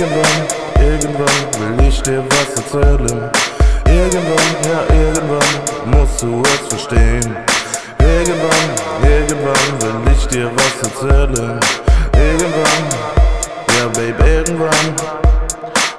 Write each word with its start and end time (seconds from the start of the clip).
irgendwann 0.00 1.78
will 1.78 1.88
ich 1.88 2.02
dir 2.02 2.24
was 2.28 2.56
erzählen. 2.56 3.30
Irgendwann, 3.86 4.56
ja, 4.64 4.94
irgendwann 4.94 5.50
musst 5.86 6.22
du 6.22 6.42
es 6.42 6.68
verstehen. 6.68 7.36
Irgendwann, 7.98 8.70
irgendwann 9.02 10.04
will 10.04 10.12
ich 10.12 10.26
dir 10.26 10.50
was 10.54 10.88
erzählen. 10.88 11.60
Irgendwann, 12.16 12.84
ja, 13.76 13.86
Babe, 13.88 14.30
irgendwann. 14.30 14.94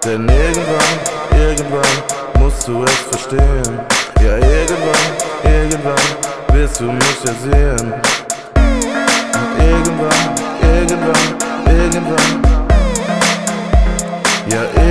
Denn 0.04 0.28
irgendwann, 0.30 1.00
irgendwann 1.38 1.96
musst 2.40 2.68
du 2.68 2.84
es 2.84 3.00
verstehen. 3.12 3.80
Ja, 4.22 4.36
irgendwann, 4.36 5.06
irgendwann 5.44 6.06
wirst 6.54 6.80
du 6.80 6.86
mich 6.86 7.24
ja 7.26 7.34
sehen. 7.44 7.94
Irgendwann, 9.58 10.36
irgendwann, 10.62 11.36
irgendwann. 11.68 12.65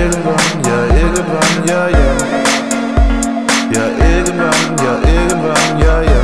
Irgendwann, 0.05 0.37
ja, 0.63 0.79
irgendwann, 1.01 1.65
ja, 1.65 1.87
ja. 1.89 2.11
Ja, 3.73 3.85
irgendwann, 4.05 4.63
ja, 4.85 4.93
irgendwann, 5.01 5.79
ja, 5.81 6.01
ja. 6.01 6.23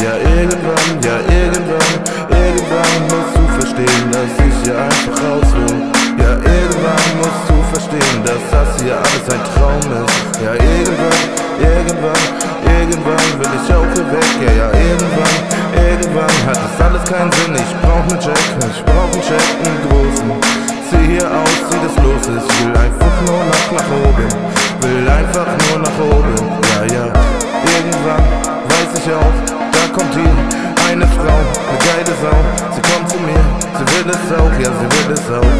Ja, 0.00 0.12
irgendwann, 0.24 0.88
ja, 1.04 1.16
irgendwann, 1.28 1.92
irgendwann 2.30 3.02
musst 3.12 3.36
du 3.36 3.42
verstehen, 3.60 4.08
dass 4.10 4.32
ich 4.46 4.54
hier 4.64 4.78
einfach 4.78 5.12
raus 5.28 5.48
will. 5.60 5.92
Ja, 6.16 6.32
irgendwann 6.40 7.06
musst 7.20 7.44
du 7.48 7.56
verstehen, 7.70 8.24
dass 8.24 8.42
das 8.50 8.80
hier 8.80 8.96
alles 8.96 9.26
ein 9.28 9.42
Traum 9.52 9.84
ist. 10.00 10.40
Ja, 10.40 10.52
irgendwann, 10.54 11.20
irgendwann, 11.60 12.24
irgendwann 12.64 13.28
will 13.40 13.52
ich 13.60 13.74
auch 13.74 13.92
hier 13.92 14.08
weg. 14.08 14.32
Ja, 14.40 14.52
ja, 14.56 14.68
irgendwann, 14.72 15.36
irgendwann 15.84 16.36
hat 16.46 16.56
das 16.64 16.80
alles 16.80 17.04
keinen 17.04 17.30
Sinn. 17.32 17.54
Ich 17.56 17.76
brauch 17.82 18.06
ne 18.08 18.18
Jack, 18.24 18.40
ich 18.72 18.82
brauch 18.86 19.12
einen 19.12 19.20
Jack, 19.20 19.48
einen 19.60 19.80
großen. 19.84 20.75
Zieh 20.90 21.06
hier 21.18 21.26
aus, 21.26 21.56
zieh 21.68 21.80
das 21.82 21.96
los 22.04 22.22
ist. 22.36 22.48
Will 22.60 22.76
einfach 22.76 23.16
nur 23.26 23.42
nach, 23.50 23.68
nach 23.76 23.90
oben. 24.06 24.28
Will 24.82 25.08
einfach 25.08 25.48
nur 25.64 25.78
nach 25.82 25.98
oben. 25.98 26.34
Ja, 26.70 26.82
ja, 26.94 27.06
irgendwann 27.74 28.22
weiß 28.70 28.92
ich 28.98 29.12
auch, 29.12 29.36
da 29.72 29.82
kommt 29.92 30.14
die 30.14 30.66
eine 30.88 31.06
Frau, 31.06 31.38
eine 31.68 31.78
geile 31.82 32.14
Sau. 32.22 32.38
Sie 32.74 32.82
kommt 32.82 33.10
zu 33.10 33.18
mir, 33.18 33.42
sie 33.76 33.86
will 33.92 34.08
es 34.14 34.26
auch, 34.38 34.54
ja, 34.60 34.70
sie 34.78 34.88
will 34.94 35.10
es 35.14 35.26
auch. 35.30 35.54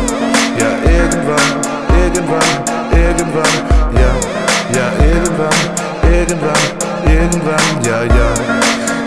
Ja, 0.61 0.71
irgendwann, 0.95 1.51
irgendwann, 2.03 2.53
irgendwann, 2.93 3.55
ja, 3.95 4.13
ja, 4.77 4.87
irgendwann, 5.05 5.59
irgendwann, 6.09 6.65
irgendwann, 7.05 7.67
ja, 7.85 8.03
ja. 8.03 8.31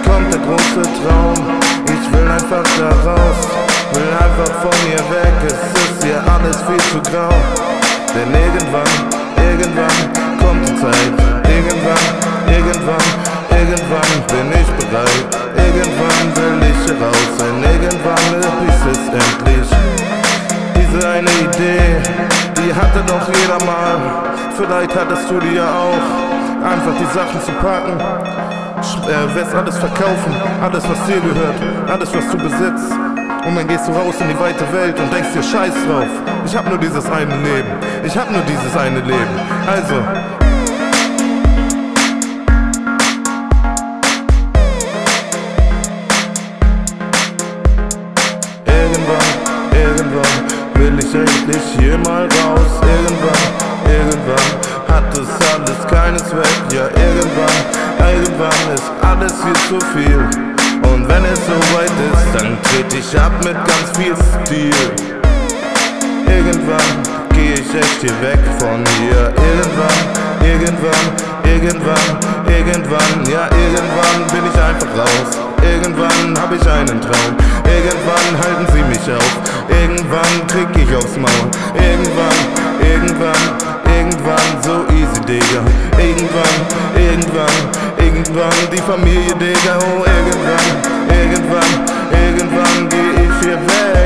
Kommt 0.05 0.33
der 0.33 0.41
große 0.41 0.83
Traum, 0.99 1.37
ich 1.85 2.13
will 2.13 2.27
einfach 2.27 2.65
da 2.77 2.89
raus, 3.09 3.68
will 3.93 4.11
einfach 4.13 4.53
von 4.61 4.75
hier 4.85 5.03
weg, 5.09 5.33
es 5.45 5.53
ist 5.53 6.03
hier 6.03 6.21
alles 6.33 6.57
viel 6.67 6.83
zu 6.91 6.99
grau. 7.11 7.33
Denn 8.13 8.29
irgendwann, 8.33 8.93
irgendwann 9.37 9.99
kommt 10.39 10.67
die 10.67 10.75
Zeit, 10.75 11.13
irgendwann, 11.45 12.05
irgendwann, 12.47 13.07
irgendwann 13.51 14.11
bin 14.27 14.47
ich 14.59 14.69
bereit, 14.79 15.27
irgendwann 15.55 16.25
will 16.35 16.69
ich 16.69 16.81
raus, 17.01 17.31
denn 17.39 17.63
irgendwann 17.63 18.27
ist 18.67 18.85
es 18.91 19.01
endlich. 19.07 19.69
Diese 20.75 21.07
eine 21.07 21.29
Idee, 21.29 22.01
die 22.57 22.73
hatte 22.73 23.01
doch 23.07 23.27
jeder 23.27 23.63
mal. 23.65 23.97
Vielleicht 24.57 24.95
hattest 24.95 25.29
du 25.29 25.39
ja 25.55 25.65
auch. 25.65 26.29
Einfach 26.63 26.91
die 26.99 27.17
Sachen 27.17 27.41
zu 27.41 27.51
packen. 27.53 27.97
Äh, 29.07 29.35
wirst 29.35 29.55
alles 29.55 29.77
verkaufen, 29.77 30.33
alles 30.61 30.83
was 30.89 31.05
dir 31.05 31.19
gehört, 31.19 31.55
alles 31.89 32.13
was 32.13 32.29
du 32.31 32.37
besitzt. 32.37 33.18
Und 33.45 33.55
dann 33.55 33.67
gehst 33.67 33.87
du 33.87 33.91
raus 33.91 34.15
in 34.19 34.27
die 34.27 34.39
weite 34.39 34.71
Welt 34.73 34.99
und 34.99 35.11
denkst 35.13 35.29
dir 35.33 35.43
Scheiß 35.43 35.73
drauf. 35.87 36.07
Ich 36.45 36.55
hab 36.55 36.67
nur 36.67 36.77
dieses 36.77 37.05
eine 37.09 37.35
Leben. 37.37 37.69
Ich 38.03 38.17
hab 38.17 38.29
nur 38.31 38.41
dieses 38.41 38.75
eine 38.77 38.99
Leben. 38.99 39.39
Also, 39.65 39.95
Irgendwann, 48.65 49.29
irgendwann 49.73 50.43
will 50.75 50.99
ich 50.99 51.13
endlich 51.13 51.63
hier 51.79 51.97
mal 51.99 52.23
raus. 52.23 52.71
Irgendwann, 52.81 53.43
irgendwann 53.89 54.49
hat 54.87 55.17
es 55.17 55.29
alles 55.53 55.87
keinen 55.87 56.19
Zweck. 56.19 56.73
Ja, 56.73 56.83
irgendwann, 56.83 58.13
irgendwann 58.13 58.75
ist 58.75 58.91
alles 59.01 59.33
hier 59.43 59.53
zu 59.67 59.85
viel. 59.93 60.18
Es 61.31 61.45
soweit 61.45 61.91
ist, 62.09 62.27
dann 62.33 62.57
trete 62.63 62.97
ich 62.97 63.19
ab 63.19 63.31
mit 63.43 63.53
ganz 63.53 63.95
viel 63.95 64.15
Stil. 64.15 64.73
Irgendwann 66.25 66.89
geh 67.35 67.53
ich 67.53 67.75
echt 67.75 68.01
hier 68.01 68.21
weg 68.21 68.39
von 68.57 68.83
hier. 68.97 69.31
Irgendwann, 69.37 69.99
irgendwann, 70.41 71.05
irgendwann, 71.43 72.07
irgendwann, 72.47 73.31
ja, 73.31 73.45
irgendwann 73.45 74.19
bin 74.31 74.43
ich 74.51 74.59
einfach 74.59 74.89
raus. 74.97 75.29
Irgendwann 75.61 76.39
hab 76.39 76.51
ich 76.51 76.67
einen 76.67 76.99
Traum. 76.99 77.33
Irgendwann 77.65 78.33
halten 78.41 78.65
sie 78.73 78.83
mich 78.89 79.15
auf. 79.15 79.33
Irgendwann 79.69 80.47
krieg 80.47 80.69
ich 80.81 80.95
aufs 80.95 81.15
Maul. 81.15 81.29
Irgendwann, 81.75 82.39
irgendwann, 82.81 83.45
irgendwann 83.85 84.49
so 84.63 84.81
easy, 84.95 85.21
Digga. 85.27 85.61
Irgendwann, 85.97 86.57
irgendwann, 86.95 87.57
irgendwann 87.99 88.57
die 88.71 88.81
Familie, 88.81 89.35
Digga. 89.35 89.77
Oh, 89.77 90.03
irgendwann, 90.05 90.98
irgendwann, 91.19 91.73
irgendwann 92.11 92.89
geh 92.89 93.23
ich 93.23 93.45
hier 93.45 93.57
weg. 93.57 93.98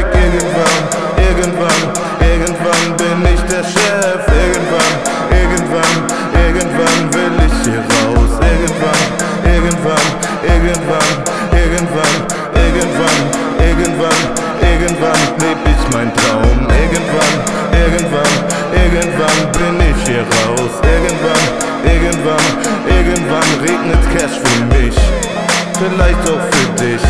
Vielleicht 25.80 26.30
auch 26.30 26.42
für 26.52 26.84
dich, 26.84 27.02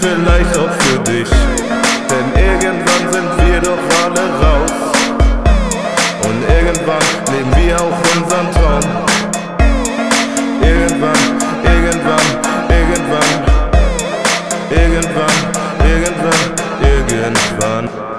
vielleicht 0.00 0.56
auch 0.56 0.70
für 0.80 0.98
dich. 1.00 1.28
Denn 2.10 2.26
irgendwann 2.36 3.12
sind 3.12 3.30
wir 3.46 3.60
doch 3.60 3.78
alle 4.04 4.24
raus. 4.42 4.72
Und 6.24 6.38
irgendwann 6.48 7.06
leben 7.32 7.52
wir 7.56 7.76
auch 7.80 7.98
unseren 8.16 8.50
Traum. 8.52 8.84
Irgendwann, 10.60 11.22
irgendwann, 11.64 12.28
irgendwann, 12.68 13.30
irgendwann, 14.70 15.36
irgendwann, 15.84 16.44
irgendwann. 16.82 18.13